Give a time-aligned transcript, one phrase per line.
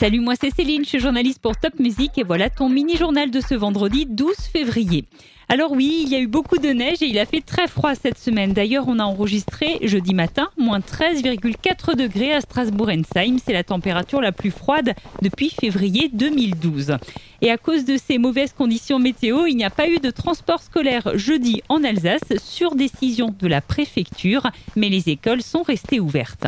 [0.00, 3.38] Salut, moi c'est Céline, je suis journaliste pour Top Music et voilà ton mini-journal de
[3.38, 5.04] ce vendredi 12 février.
[5.50, 7.94] Alors oui, il y a eu beaucoup de neige et il a fait très froid
[7.94, 8.54] cette semaine.
[8.54, 13.36] D'ailleurs, on a enregistré jeudi matin moins 13,4 degrés à Strasbourg-Ensheim.
[13.44, 16.96] C'est la température la plus froide depuis février 2012.
[17.42, 20.62] Et à cause de ces mauvaises conditions météo, il n'y a pas eu de transport
[20.62, 24.46] scolaire jeudi en Alsace sur décision de la préfecture,
[24.76, 26.46] mais les écoles sont restées ouvertes.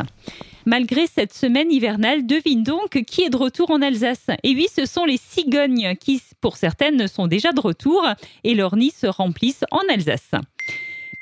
[0.65, 4.27] Malgré cette semaine hivernale, devine donc qui est de retour en Alsace.
[4.43, 8.05] Et oui, ce sont les cigognes qui, pour certaines, sont déjà de retour
[8.43, 10.31] et leurs nids se remplissent en Alsace.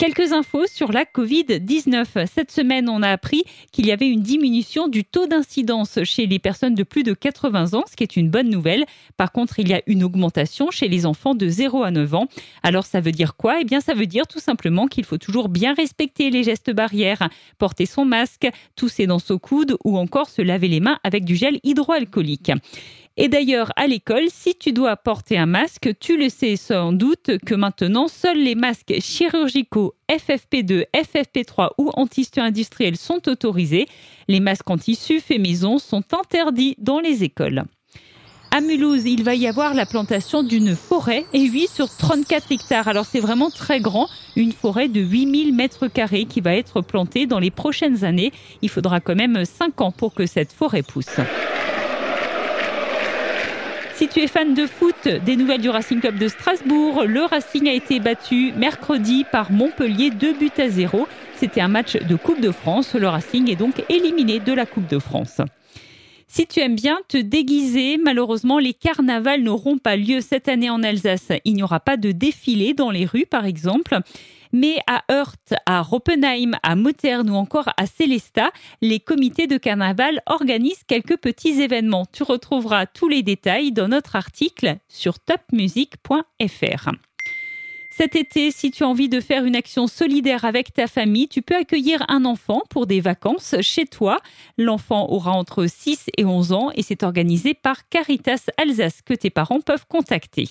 [0.01, 2.25] Quelques infos sur la Covid-19.
[2.25, 6.39] Cette semaine, on a appris qu'il y avait une diminution du taux d'incidence chez les
[6.39, 8.85] personnes de plus de 80 ans, ce qui est une bonne nouvelle.
[9.15, 12.25] Par contre, il y a une augmentation chez les enfants de 0 à 9 ans.
[12.63, 13.61] Alors, ça veut dire quoi?
[13.61, 17.29] Eh bien, ça veut dire tout simplement qu'il faut toujours bien respecter les gestes barrières,
[17.59, 21.35] porter son masque, tousser dans son coude ou encore se laver les mains avec du
[21.35, 22.51] gel hydroalcoolique.
[23.23, 27.37] Et d'ailleurs, à l'école, si tu dois porter un masque, tu le sais sans doute
[27.45, 33.85] que maintenant, seuls les masques chirurgicaux FFP2, FFP3 ou anti-tissu industriels sont autorisés.
[34.27, 37.65] Les masques en tissu fait maison sont interdits dans les écoles.
[38.49, 42.87] À Mulhouse, il va y avoir la plantation d'une forêt, et oui, sur 34 hectares.
[42.87, 47.27] Alors c'est vraiment très grand, une forêt de 8000 mètres carrés qui va être plantée
[47.27, 48.31] dans les prochaines années.
[48.63, 51.19] Il faudra quand même 5 ans pour que cette forêt pousse.
[54.01, 57.69] Si tu es fan de foot, des nouvelles du Racing Club de Strasbourg, le Racing
[57.69, 61.07] a été battu mercredi par Montpellier 2 buts à 0.
[61.35, 62.95] C'était un match de Coupe de France.
[62.95, 65.39] Le Racing est donc éliminé de la Coupe de France.
[66.33, 70.81] Si tu aimes bien te déguiser, malheureusement, les carnavals n'auront pas lieu cette année en
[70.81, 71.33] Alsace.
[71.43, 73.99] Il n'y aura pas de défilé dans les rues, par exemple.
[74.53, 78.51] Mais à Heurt, à Roppenheim, à Motern ou encore à Célesta,
[78.81, 82.05] les comités de carnaval organisent quelques petits événements.
[82.13, 86.91] Tu retrouveras tous les détails dans notre article sur topmusic.fr.
[88.01, 91.43] Cet été, si tu as envie de faire une action solidaire avec ta famille, tu
[91.43, 94.17] peux accueillir un enfant pour des vacances chez toi.
[94.57, 99.29] L'enfant aura entre 6 et 11 ans et c'est organisé par Caritas Alsace que tes
[99.29, 100.49] parents peuvent contacter.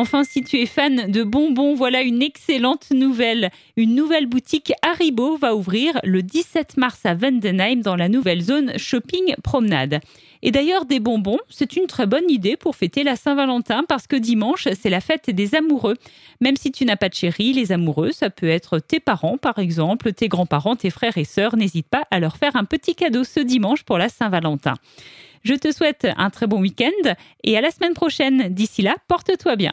[0.00, 3.50] Enfin, si tu es fan de bonbons, voilà une excellente nouvelle.
[3.76, 8.78] Une nouvelle boutique Haribo va ouvrir le 17 mars à Vendenheim dans la nouvelle zone
[8.78, 9.98] shopping promenade.
[10.42, 14.14] Et d'ailleurs, des bonbons, c'est une très bonne idée pour fêter la Saint-Valentin parce que
[14.14, 15.96] dimanche, c'est la fête des amoureux.
[16.40, 19.58] Même si tu n'as pas de chéri, les amoureux, ça peut être tes parents par
[19.58, 21.56] exemple, tes grands-parents, tes frères et sœurs.
[21.56, 24.74] N'hésite pas à leur faire un petit cadeau ce dimanche pour la Saint-Valentin.
[25.42, 28.54] Je te souhaite un très bon week-end et à la semaine prochaine.
[28.54, 29.72] D'ici là, porte-toi bien.